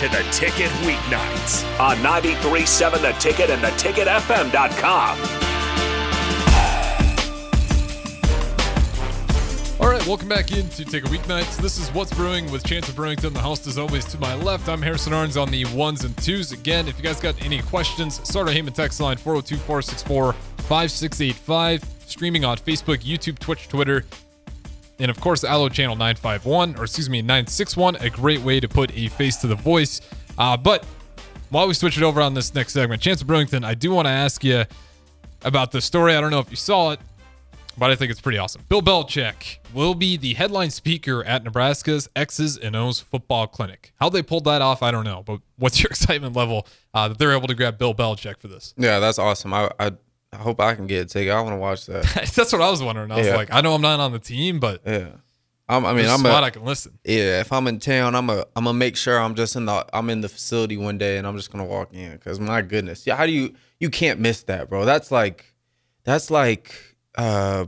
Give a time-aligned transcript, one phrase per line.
[0.00, 5.18] to the ticket weeknights on 93.7 The Ticket and theticketfm.com.
[9.78, 11.58] All right, welcome back into Ticket Weeknights.
[11.58, 13.34] This is What's Brewing with Chance of Brewington.
[13.34, 14.70] The host, is always, to my left.
[14.70, 16.52] I'm Harrison Arns on the ones and twos.
[16.52, 21.84] Again, if you guys got any questions, start our Heyman text line 402 464 5685.
[22.06, 24.06] Streaming on Facebook, YouTube, Twitch, Twitter,
[25.00, 27.96] and of course, Allo Channel 951, or excuse me, 961.
[27.96, 30.00] A great way to put a face to the voice.
[30.38, 30.84] Uh, but
[31.50, 34.06] while we switch it over on this next segment, Chance of Brewington, I do want
[34.06, 34.64] to ask you
[35.42, 36.14] about the story.
[36.14, 37.00] I don't know if you saw it
[37.80, 38.62] but I think it's pretty awesome.
[38.68, 43.92] Bill Belichick will be the headline speaker at Nebraska's X's and O's football clinic.
[43.98, 45.22] How they pulled that off, I don't know.
[45.24, 48.74] But what's your excitement level uh, that they're able to grab Bill Belichick for this?
[48.76, 49.54] Yeah, that's awesome.
[49.54, 49.92] I I,
[50.32, 51.32] I hope I can get a ticket.
[51.32, 52.04] I want to watch that.
[52.36, 53.10] That's what I was wondering.
[53.10, 53.36] I was Yeah.
[53.36, 55.08] like, I know I'm not on the team, but Yeah,
[55.68, 56.98] I'm, I mean, I'm glad I can listen.
[57.04, 57.40] yeah.
[57.40, 60.08] If I'm in town, I'm a I'm gonna make sure I'm just in the I'm
[60.10, 63.16] in the facility one day, and I'm just gonna walk in because my goodness, yeah.
[63.16, 64.84] How do you you can't miss that, bro?
[64.84, 65.52] That's like
[66.04, 66.74] that's like
[67.16, 67.66] uh,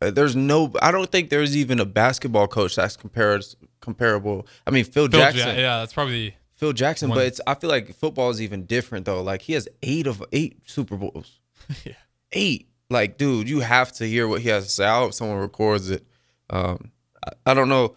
[0.00, 0.72] there's no.
[0.82, 4.46] I don't think there's even a basketball coach that's compares comparable.
[4.66, 5.56] I mean, Phil, Phil Ja- Jackson.
[5.56, 9.06] yeah, that's probably Phil Jackson, One- but it's I feel like football is even different
[9.06, 9.22] though.
[9.22, 11.38] Like he has eight of eight Super Bowls.
[11.84, 11.92] Yeah.
[12.32, 12.68] Eight.
[12.90, 14.84] Like, dude, you have to hear what he has to say.
[14.84, 16.04] I hope someone records it.
[16.50, 16.90] Um,
[17.24, 17.94] I, I don't know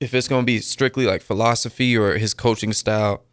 [0.00, 3.24] if it's gonna be strictly like philosophy or his coaching style,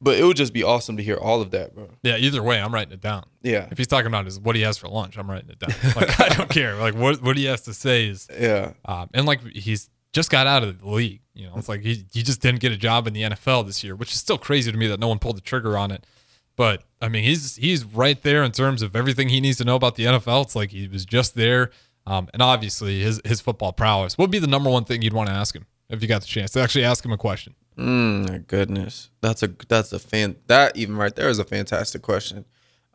[0.00, 1.88] but it would just be awesome to hear all of that, bro.
[2.02, 2.16] yeah.
[2.16, 3.24] Either way, I'm writing it down.
[3.42, 3.68] Yeah.
[3.70, 5.74] If he's talking about is what he has for lunch, I'm writing it down.
[5.96, 6.74] Like I don't care.
[6.76, 8.72] Like what what he has to say is Yeah.
[8.84, 11.20] Um, and like he's just got out of the league.
[11.36, 13.84] You know, it's like he, he just didn't get a job in the NFL this
[13.84, 16.06] year, which is still crazy to me that no one pulled the trigger on it.
[16.56, 19.76] But I mean, he's he's right there in terms of everything he needs to know
[19.76, 20.44] about the NFL.
[20.44, 21.70] It's like he was just there,
[22.06, 24.16] um, and obviously his his football prowess.
[24.16, 26.26] Would be the number one thing you'd want to ask him if you got the
[26.26, 27.54] chance to actually ask him a question?
[27.76, 29.10] Mm, my goodness.
[29.20, 32.46] That's a that's a fan that even right there is a fantastic question.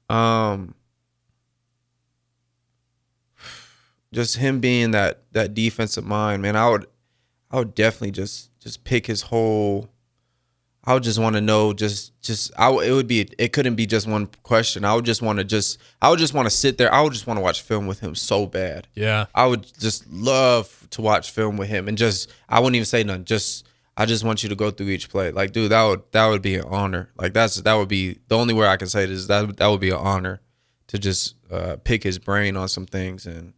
[0.09, 0.73] Um
[4.11, 6.87] just him being that that defensive mind, man, I would
[7.51, 9.89] I would definitely just just pick his whole
[10.83, 13.85] I would just want to know just just I it would be it couldn't be
[13.85, 14.83] just one question.
[14.83, 16.91] I would just want to just I would just want to sit there.
[16.93, 18.87] I would just want to watch film with him so bad.
[18.95, 22.85] Yeah, I would just love to watch film with him and just I wouldn't even
[22.85, 23.25] say nothing.
[23.25, 25.31] Just I just want you to go through each play.
[25.31, 27.11] Like, dude, that would that would be an honor.
[27.15, 29.27] Like that's that would be the only way I can say this.
[29.27, 30.41] That that would be an honor
[30.87, 33.53] to just uh, pick his brain on some things and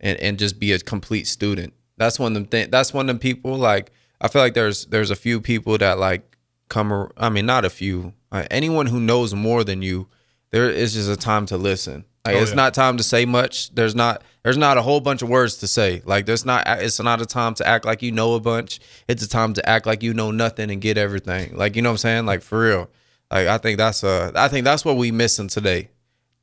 [0.00, 1.72] and and just be a complete student.
[2.02, 2.46] That's one of them.
[2.46, 3.56] Th- that's one of them people.
[3.56, 3.90] Like
[4.20, 6.36] I feel like there's there's a few people that like
[6.68, 6.92] come.
[6.92, 8.14] ar- I mean, not a few.
[8.30, 10.08] Uh, anyone who knows more than you,
[10.50, 12.04] there is just a time to listen.
[12.24, 12.56] Like, Oh, it's yeah.
[12.56, 13.74] not time to say much.
[13.74, 16.02] There's not there's not a whole bunch of words to say.
[16.04, 18.78] Like there's not it's not a time to act like you know a bunch.
[19.08, 21.56] It's a time to act like you know nothing and get everything.
[21.56, 22.26] Like you know what I'm saying?
[22.26, 22.88] Like for real.
[23.30, 25.88] Like I think that's uh I think that's what we missing today.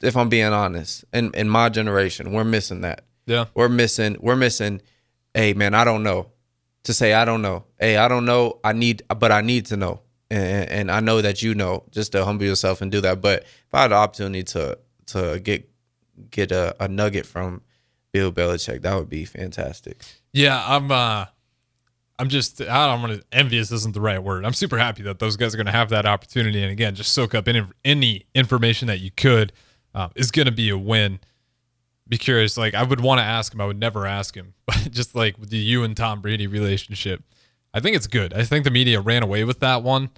[0.01, 1.05] If I'm being honest.
[1.13, 3.03] In in my generation, we're missing that.
[3.25, 4.81] yeah, We're missing we're missing
[5.33, 6.31] hey man, I don't know.
[6.83, 7.65] To say I don't know.
[7.79, 8.59] Hey, I don't know.
[8.63, 10.01] I need but I need to know.
[10.31, 13.21] And, and I know that you know just to humble yourself and do that.
[13.21, 15.69] But if I had the opportunity to to get
[16.31, 17.61] get a, a nugget from
[18.11, 20.03] Bill Belichick, that would be fantastic.
[20.33, 20.63] yeah.
[20.67, 21.25] I'm uh,
[22.19, 24.45] I'm just I don't want to envious isn't the right word.
[24.45, 27.13] I'm super happy that those guys are going to have that opportunity, and again, just
[27.13, 29.53] soak up any any information that you could
[29.95, 31.19] uh, is going to be a win.
[32.09, 33.61] Be curious, like I would want to ask him.
[33.61, 37.23] I would never ask him, but just like the you and Tom Brady relationship,
[37.73, 38.33] I think it's good.
[38.33, 40.09] I think the media ran away with that one,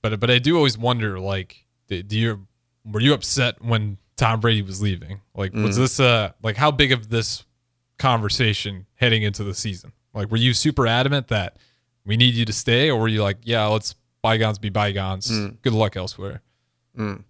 [0.00, 2.46] but but I do always wonder, like, do you
[2.84, 5.20] were you upset when Tom Brady was leaving?
[5.34, 5.80] Like, was mm.
[5.80, 7.44] this uh like how big of this
[7.98, 9.92] conversation heading into the season?
[10.14, 11.56] Like, were you super adamant that
[12.04, 15.30] we need you to stay, or were you like, yeah, let's bygones be bygones.
[15.30, 15.60] Mm.
[15.60, 16.40] Good luck elsewhere.
[16.96, 17.24] Mm.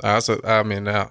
[0.00, 1.10] That's a, I mean now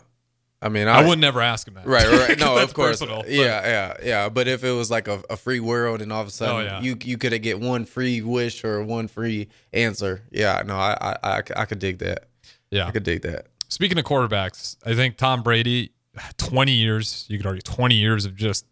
[0.61, 1.85] I mean I, would never ask him that.
[1.85, 2.39] Right, right.
[2.39, 2.99] No, of course.
[2.99, 4.29] personal, yeah, yeah, yeah.
[4.29, 6.55] But if it was like a, a free world and all of a oh, sudden
[6.55, 6.81] Oh, yeah.
[6.81, 11.37] you you could get one free wish or one free answer, yeah, no, I I,
[11.37, 12.27] I, I could dig that.
[12.71, 12.87] yeah.
[12.87, 13.47] I could dig that.
[13.69, 15.91] Speaking of quarterbacks, I think Tom Brady,
[16.37, 18.65] 20 years, you could argue 20 years of just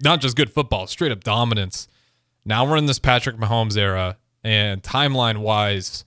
[0.00, 1.88] not just good football, straight up dominance.
[2.44, 6.04] Now we're in this Patrick Mahomes era, and timeline wise,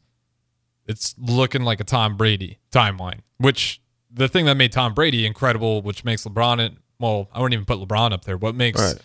[0.88, 3.82] it's looking like a Tom Brady timeline, which
[4.16, 7.66] the thing that made Tom Brady incredible, which makes LeBron, it, well, I wouldn't even
[7.66, 8.38] put LeBron up there.
[8.38, 9.02] What makes Right.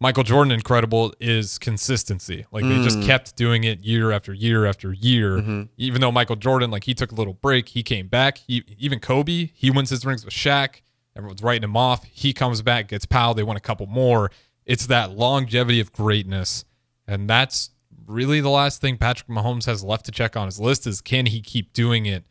[0.00, 2.46] Michael Jordan incredible is consistency.
[2.52, 3.06] Like they just mm.
[3.06, 5.38] kept doing it year after year after year.
[5.38, 5.62] Mm-hmm.
[5.76, 8.38] Even though Michael Jordan, like he took a little break, he came back.
[8.38, 10.82] He, even Kobe, he wins his rings with Shaq.
[11.16, 12.04] Everyone's writing him off.
[12.04, 13.32] He comes back, gets Pau.
[13.32, 14.30] They win a couple more.
[14.64, 16.64] It's that longevity of greatness,
[17.06, 17.70] and that's
[18.06, 21.26] really the last thing Patrick Mahomes has left to check on his list is can
[21.26, 22.24] he keep doing it?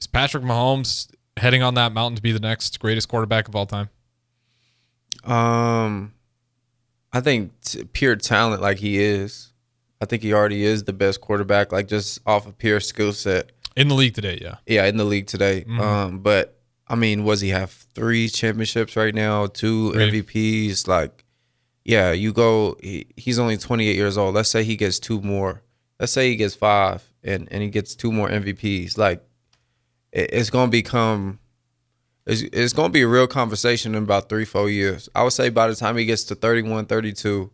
[0.00, 3.66] Is Patrick Mahomes heading on that mountain to be the next greatest quarterback of all
[3.66, 3.88] time?
[5.24, 6.14] Um,
[7.12, 9.52] I think t- pure talent, like he is.
[10.00, 13.52] I think he already is the best quarterback, like just off of pure skill set.
[13.76, 14.56] In the league today, yeah.
[14.66, 15.64] Yeah, in the league today.
[15.80, 19.92] Um, but I mean, was he have three championships right now, two.
[19.92, 20.86] MVPs?
[20.86, 21.24] Like,
[21.84, 22.76] yeah, you go.
[22.82, 24.34] He, he's only 28 years old.
[24.34, 25.62] Let's say he gets two more.
[25.98, 28.98] Let's say he gets five, and and he gets two more MVPs.
[28.98, 29.24] Like,
[30.14, 31.40] it, it's gonna become.
[32.26, 35.10] It's, it's going to be a real conversation in about three, four years.
[35.14, 37.50] I would say by the time he gets to 31, 32,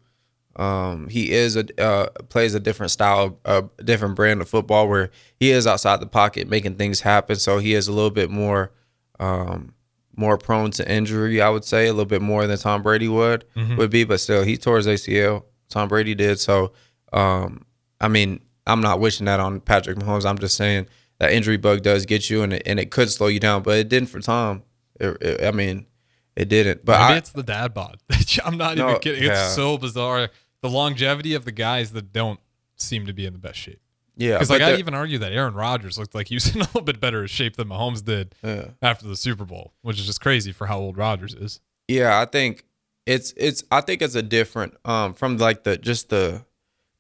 [0.55, 5.11] um, he is a uh, plays a different style, a different brand of football where
[5.41, 7.35] he is outside the pocket making things happen.
[7.35, 8.71] So he is a little bit more,
[9.19, 9.75] um,
[10.15, 11.41] more prone to injury.
[11.41, 13.45] I would say a little bit more than Tom Brady would
[13.77, 15.45] would be, but still he tore his ACL.
[15.69, 16.39] Tom Brady did.
[16.39, 16.73] So,
[17.13, 17.65] um,
[18.01, 20.27] I mean, I'm not wishing that on Patrick Mahomes.
[20.29, 20.87] I'm just saying
[21.21, 23.79] that injury bug does get you, and it, and it could slow you down, but
[23.79, 24.65] it didn't for Tom.
[24.99, 25.87] It, it- I mean,
[26.35, 26.85] it didn't.
[26.85, 27.99] But Maybe I, it's the dad bod.
[28.45, 29.23] I'm not No, even kidding.
[29.23, 29.49] It's yeah.
[29.49, 30.31] so bizarre.
[30.63, 32.41] The longevity of the guys that don't
[32.77, 33.81] seem to be in the best shape.
[34.17, 36.65] yeah, Because like I'd even argue that Aaron Rodgers looked like he was in a
[36.65, 38.69] little bit better shape than Mahomes did Yeah.
[38.83, 41.61] after the Super Bowl, which is just crazy for how old Rodgers is.
[41.89, 42.65] Yeah, I think
[43.07, 46.45] it's it's I think it's a different um from like the just the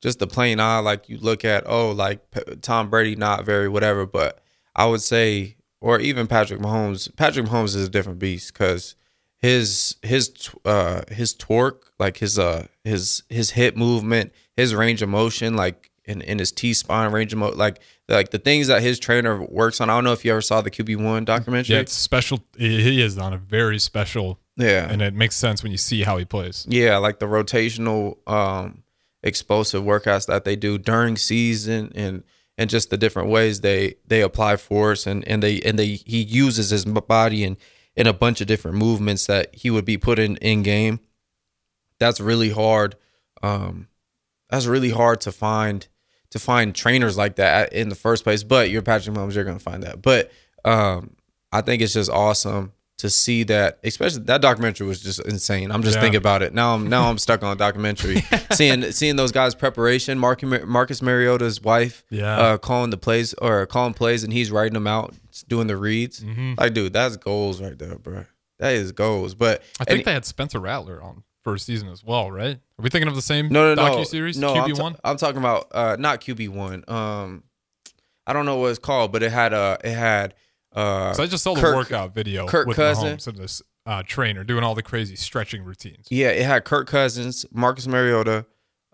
[0.00, 3.68] just the plain eye like you look at oh like P- Tom Brady not very
[3.68, 4.42] whatever but
[4.74, 8.94] I would say or even Patrick Mahomes Patrick Mahomes is a different beast cuz
[9.38, 10.32] his his
[10.64, 15.90] uh his torque like his uh his his hip movement his range of motion like
[16.06, 19.42] in, in his T spine range of motion, like like the things that his trainer
[19.44, 22.44] works on I don't know if you ever saw the QB1 documentary Yeah, it's special.
[22.58, 26.16] He is on a very special, yeah and it makes sense when you see how
[26.16, 26.66] he plays.
[26.68, 28.82] Yeah, like the rotational um
[29.22, 32.22] explosive workouts that they do during season and
[32.56, 36.22] and just the different ways they they apply force and and they and they he
[36.22, 37.56] uses his body and
[37.96, 41.00] in a bunch of different movements that he would be put in in game.
[41.98, 42.96] That's really hard.
[43.42, 43.88] Um
[44.48, 45.86] that's really hard to find
[46.30, 48.42] to find trainers like that in the first place.
[48.42, 50.02] But you're Patrick Mahomes, you're gonna find that.
[50.02, 50.30] But
[50.64, 51.16] um
[51.52, 55.70] I think it's just awesome to see that, especially that documentary was just insane.
[55.70, 56.02] I'm just Yeah.
[56.02, 56.74] thinking about it now.
[56.74, 60.18] I'm now I'm stuck on a documentary, seeing seeing those guys' preparation.
[60.18, 62.38] Mark, Marcus Mariota's wife, Yeah.
[62.38, 65.14] uh, calling the plays or calling plays, and he's writing them out,
[65.48, 66.20] doing the reads.
[66.20, 66.54] Mm-hmm.
[66.58, 68.24] Like, dude, that's goals right there, bro.
[68.58, 69.34] That is goals.
[69.34, 72.56] But I think and- they had Spencer Rattler on first season as well, right?
[72.56, 74.36] Are we thinking of the same no, no, no, docu series?
[74.36, 74.96] No, I'm, QB one.
[75.02, 76.84] I'm talking about uh, not QB one.
[76.86, 77.44] Um,
[78.26, 80.34] I don't know what it's called, but it had uh, it had
[80.74, 83.16] uh, So I just saw the Kirk- workout video Kirk with Cousin.
[83.16, 86.06] Mahomes and this uh, trainer doing all the crazy stretching routines.
[86.10, 88.46] yeah, it had Kirk Cousins, Marcus Mariota,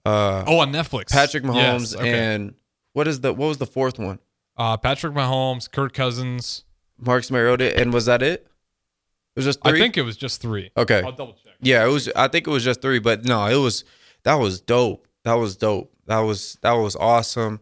[0.05, 1.11] uh, Oh, on Netflix.
[1.11, 2.13] Patrick Mahomes, Yes, okay.
[2.35, 2.55] and
[2.93, 4.19] what is the what was the fourth one?
[4.57, 6.65] uh, Patrick Mahomes, Kirk Cousins.
[6.99, 8.47] Marcus Mariota, and was that it?
[9.35, 9.79] It was just three.
[9.79, 10.71] I think it was just three.
[10.79, 11.03] Okay.
[11.05, 11.53] I'll double check.
[11.61, 12.09] Yeah, it was.
[12.17, 13.85] I think it was just three, but no, it was.
[14.23, 15.07] That was dope.
[15.25, 15.93] That was dope.
[16.07, 17.61] That was that was awesome.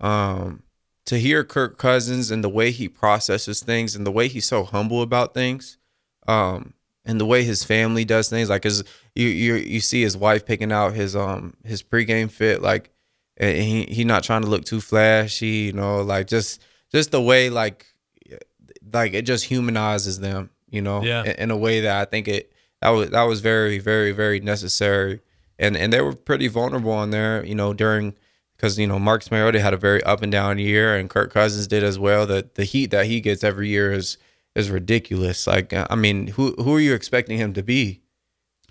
[0.00, 0.62] Um,
[1.06, 4.64] to hear Kirk Cousins and the way he processes things and the way he's so
[4.64, 5.78] humble about things,
[6.28, 6.74] um,
[7.04, 8.82] and the way his family does things, like his
[9.14, 12.90] you you you see his wife picking out his um his pregame fit, like
[13.36, 17.20] and he he not trying to look too flashy, you know, like just just the
[17.22, 17.86] way like
[18.92, 21.24] like it just humanizes them, you know, Yeah.
[21.24, 22.52] in, in a way that I think it
[22.82, 25.20] that was that was very very very necessary,
[25.58, 28.14] and and they were pretty vulnerable on there, you know, during
[28.56, 31.66] because you know Marcus Mariota had a very up and down year, and Kirk Cousins
[31.66, 32.26] did as well.
[32.26, 34.16] That the heat that he gets every year is
[34.54, 35.46] is ridiculous.
[35.46, 38.00] Like I mean, who who are you expecting him to be?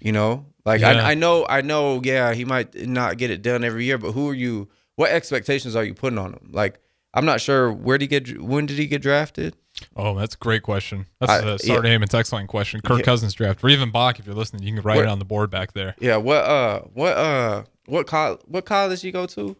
[0.01, 0.89] You know, like Yeah.
[1.05, 4.11] I I know I know, yeah, he might not get it done every year, but
[4.11, 4.67] who are you?
[4.95, 6.49] What expectations are you putting on him?
[6.51, 6.79] Like
[7.13, 9.55] I'm not sure where did he get when did he get drafted?
[9.95, 11.05] Oh, that's a great question.
[11.19, 12.81] That's I- a start name and text line question.
[12.81, 13.05] Kirk Yeah.
[13.05, 15.25] Cousins draft, or even Bach, if you're listening, you can write Where- it on the
[15.25, 15.95] board back there.
[15.99, 19.55] Yeah, what uh what uh what college what college he go to?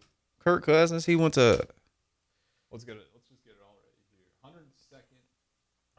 [0.46, 1.04] Kirk Cousins.
[1.04, 1.66] He went to
[2.70, 3.06] Let's get it.
[3.12, 4.62] Let's just get it all right here.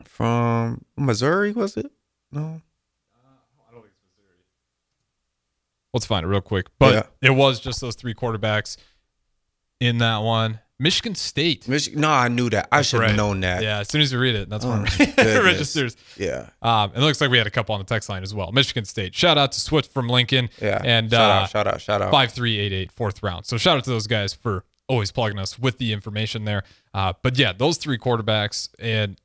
[0.02, 0.08] 102nd.
[0.08, 1.92] from Missouri, was it?
[2.32, 2.40] No.
[2.40, 2.44] Uh,
[3.68, 4.40] I don't think it's Missouri.
[5.94, 6.68] Let's find it real quick.
[6.80, 7.30] But Yeah.
[7.30, 8.78] it was just those three quarterbacks
[9.82, 10.62] in that one.
[10.80, 11.68] Michigan State.
[11.68, 12.02] Michigan.
[12.02, 12.68] No, I knew that.
[12.72, 13.16] I should have Right.
[13.16, 13.64] known that.
[13.64, 15.98] Yeah, as soon as you read it, that's Oh when my it registers.
[16.18, 16.50] Yeah.
[16.62, 18.52] Um, it looks like we had a couple on the text line as well.
[18.52, 19.16] Michigan State.
[19.16, 20.50] Shout out to Swift from Lincoln.
[20.62, 20.80] Yeah.
[20.84, 22.12] And shout uh, out, shout out, shout out.
[22.12, 23.46] five three eight eight fourth round.
[23.48, 26.64] So shout out to those guys for always plugging us with the information there.
[26.94, 29.20] Uh, but yeah, those three quarterbacks and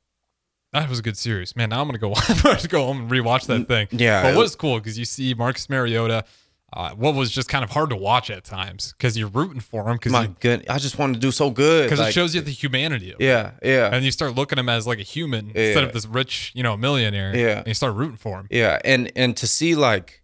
[0.71, 1.69] that was a good series, man.
[1.69, 2.13] Now I'm gonna go.
[2.29, 3.87] I'm gonna go home and rewatch that thing.
[3.91, 6.25] yeah, but it what is cool because you see Marcus Mariota.
[6.75, 9.87] Uh, what was just kind of hard to watch at times because you're rooting for
[9.87, 11.83] him Because My good, I just wanted to do so good.
[11.85, 13.27] because like, it shows you the humanity of him.
[13.27, 16.05] Yeah, yeah, And you start looking at him as like a human instead of this
[16.05, 17.35] rich, you know, millionaire.
[17.35, 17.59] Yeah.
[17.59, 18.47] And you start rooting for him.
[18.49, 20.21] yeah, and and to see like,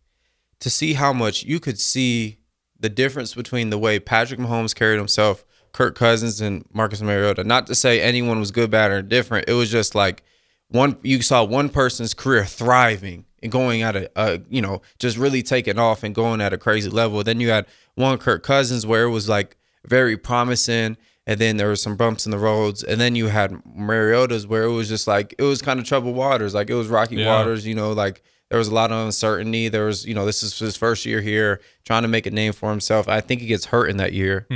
[0.60, 2.40] to see how much you could see
[2.80, 7.44] the difference between the way Patrick Mahomes carried himself, Kirk Cousins, and Marcus Mariota.
[7.44, 9.48] Not to say anyone was good, bad, or different.
[9.50, 10.24] It was just like
[10.70, 15.18] one you saw one person's career thriving and going at a, a you know just
[15.18, 17.24] really taking off and going at a crazy level.
[17.24, 17.66] Then you had
[17.96, 19.56] one Kirk Cousins where it was like
[19.88, 23.54] very promising, and then there were some bumps in the roads, and then you had
[23.66, 26.88] Mariota's where it was just like it was kind of troubled waters, like it was
[26.88, 27.28] rocky Yeah.
[27.28, 27.66] waters.
[27.66, 29.70] You know, like there was a lot of uncertainty.
[29.70, 32.52] There was you know this is his first year here, trying to make a name
[32.54, 33.08] for himself.
[33.08, 34.48] I think he gets hurt in that year.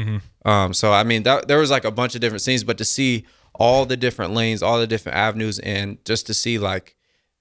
[0.46, 2.86] Um, so I mean, that, there was like a bunch of different scenes, but to
[2.86, 3.26] see
[3.56, 6.96] all the different lanes, all the different avenues, and just to see like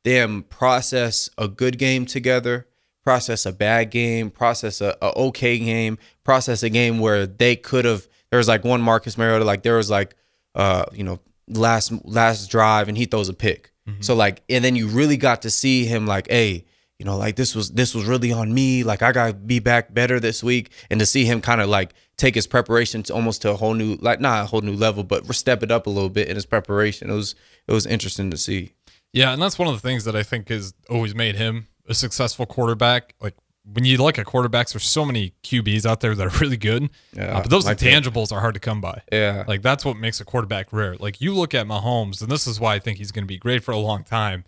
[0.04, 2.66] them process a good game together,
[3.04, 7.84] process a bad game, process a, a okay game, process a game where they could
[7.84, 8.08] have.
[8.30, 10.14] There was like one Marcus Mariota, like there was like,
[10.54, 13.72] uh, you know, last last drive, and he throws a pick.
[14.00, 16.64] So like, and then you really got to see him like, hey.
[16.98, 18.84] You know, like this was this was really on me.
[18.84, 21.94] Like I gotta be back better this week, and to see him kind of like
[22.16, 25.02] take his preparation to almost to a whole new, like not a whole new level,
[25.02, 27.10] but step it up a little bit in his preparation.
[27.10, 27.34] It was
[27.66, 28.74] it was interesting to see.
[29.12, 31.94] Yeah, and that's one of the things that I think has always made him a
[31.94, 33.14] successful quarterback.
[33.20, 36.56] Like when you look at quarterbacks, there's so many QBs out there that are really
[36.56, 39.02] good, Yeah, uh, but those intangibles are hard to come by.
[39.12, 40.96] Yeah, Like that's what makes a quarterback rare.
[40.96, 43.38] Like you look at Mahomes, and this is why I think he's going to be
[43.38, 44.44] great for a long time.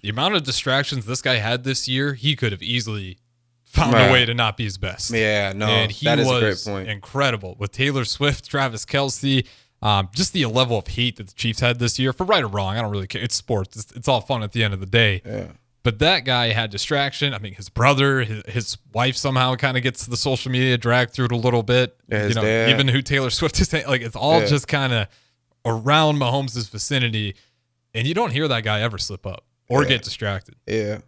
[0.00, 3.18] The amount of distractions this guy had this year, he could have easily
[3.64, 4.10] found Right.
[4.10, 5.10] a way to not be his best.
[5.12, 6.88] yeah, no, and he that is was a great point.
[6.90, 9.46] incredible with Taylor Swift, Travis Kelce.
[9.82, 12.46] Um, just the level of hate that the Chiefs had this year, for right or
[12.46, 13.20] wrong, I don't really care.
[13.22, 13.76] It's sports.
[13.76, 15.20] It's, it's all fun at the end of the day.
[15.26, 15.48] Yeah.
[15.82, 17.34] But that guy had distraction.
[17.34, 21.12] I mean, his brother, his, his wife somehow kind of gets the social media dragged
[21.12, 21.96] through it a little bit.
[22.08, 22.70] Yeah, you know, dad.
[22.70, 24.46] even who Taylor Swift is like, it's all Yeah.
[24.46, 25.08] just kind of
[25.64, 27.34] around Mahomes' vicinity,
[27.94, 29.88] and you don't hear that guy ever slip up or Yeah.
[29.88, 30.54] get distracted.
[30.68, 30.98] Yeah,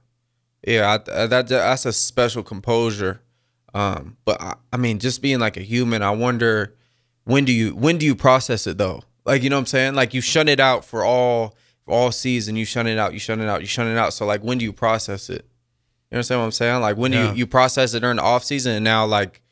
[0.67, 3.21] yeah, I, I- that that's a special composure.
[3.73, 6.75] Um, but I, I mean, just being like a human, I wonder
[7.25, 9.03] when do you when do you process it though?
[9.25, 9.95] Like you know what I'm saying?
[9.95, 12.57] Like you shut it out for all for all season.
[12.57, 13.13] You shut it out.
[13.13, 13.61] You shut it out.
[13.61, 14.13] You shut it out.
[14.13, 15.47] So like when do you process it?
[16.11, 16.81] You understand what I'm saying?
[16.81, 19.43] Like when do you you process it during the off season, and now like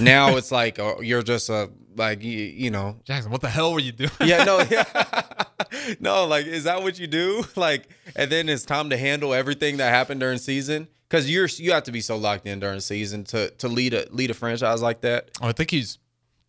[0.00, 3.72] now it's like uh, you're just a like you, you know Jackson, what the hell
[3.72, 4.10] were you doing?
[4.20, 4.84] yeah, no, yeah.
[6.00, 7.44] no, like, is that what you do?
[7.56, 10.88] Like, and then it's time to handle everything that happened during season?
[11.08, 14.06] Because you're you have to be so locked in during season to to lead a
[14.10, 15.30] lead a franchise like that.
[15.40, 15.98] Oh, I think he's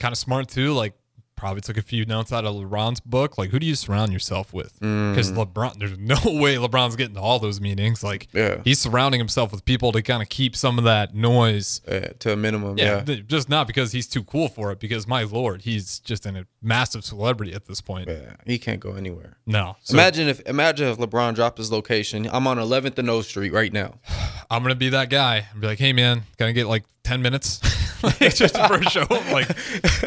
[0.03, 0.73] kind of smart too.
[0.73, 0.93] Like,
[1.35, 3.37] probably took a few notes out of LeBron's book.
[3.37, 4.79] Like, who do you surround yourself with?
[4.79, 5.11] Mm.
[5.11, 8.03] Because LeBron, there's no way LeBron's getting to all those meetings.
[8.03, 8.61] Like, Yeah.
[8.63, 11.81] he's surrounding himself with people to kind of keep some of that noise.
[12.19, 13.15] To a minimum, Yeah, yeah.
[13.27, 14.79] just not because he's too cool for it.
[14.79, 18.07] Because my lord, he's just in a massive celebrity at this point.
[18.09, 19.37] Yeah, he can't go anywhere.
[19.45, 22.27] No, so imagine if imagine if LeBron dropped his location.
[22.31, 23.99] I'm on 11th and O Street right now.
[24.49, 27.21] I'm gonna be that guy and be like, "Hey, man, can I get like ten
[27.21, 27.59] minutes
[28.19, 29.49] just for a show?" Like,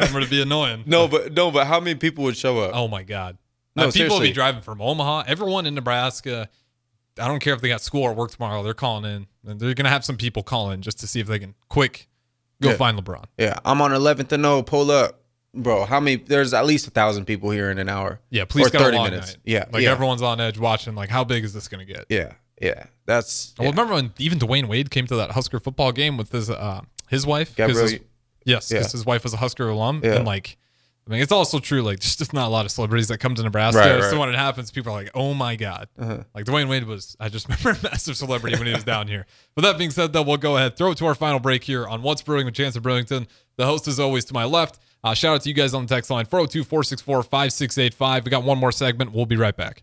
[0.01, 0.83] I'm gonna be annoying.
[0.85, 2.71] No, but no, but how many people would show up?
[2.73, 3.37] Oh my god.
[3.75, 5.23] No, Uh, people will be driving from Omaha.
[5.27, 6.49] Everyone in Nebraska.
[7.19, 8.63] I don't care if they got school or work tomorrow.
[8.63, 11.39] They're calling in, and they're gonna have some people calling just to see if they
[11.39, 12.07] can quick
[12.61, 12.75] go Yeah.
[12.77, 13.25] find LeBron.
[13.37, 14.63] Yeah, I'm on 11th and O.
[14.63, 15.21] Pull up,
[15.57, 15.85] bro.
[15.85, 16.15] How many?
[16.17, 18.19] There's at least a thousand people here in an hour.
[18.29, 19.27] Yeah, please or 30 minutes.
[19.33, 19.37] night.
[19.45, 19.91] Yeah, like yeah.
[19.91, 20.95] everyone's on edge watching.
[20.95, 22.05] Like, how big is this gonna get?
[22.09, 22.85] Yeah, yeah.
[23.05, 26.49] That's Well, remember when even Dwyane Wade came to that Husker football game with his
[26.49, 27.55] uh, his wife?
[27.55, 27.99] Gabrielle- his-
[28.45, 28.91] yes, because Yeah.
[28.91, 30.15] his wife was a Husker alum, Yeah.
[30.15, 30.57] and like.
[30.99, 31.83] I mean, it's also true.
[31.83, 33.79] Like, there's just not a lot of celebrities that come to Nebraska.
[33.79, 34.03] Right, right.
[34.09, 36.23] So when it happens, people are like, "Oh my god!" Uh-huh.
[36.35, 37.15] Like Dwyane Wade was.
[37.17, 39.25] I just remember a massive celebrity when he was down here.
[39.55, 41.87] But that being said, though, we'll go ahead throw it to our final break here
[41.87, 43.25] on What's Brewing with Chance of Brewington.
[43.55, 44.79] The host is always to my left.
[45.07, 48.25] Uh, shout out to you guys on the text line 402 464 5685.
[48.25, 49.13] We got one more segment.
[49.13, 49.75] We'll be right back.